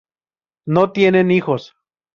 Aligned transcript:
No 0.65 0.93
tienen 0.93 1.29
hijos. 1.29 1.75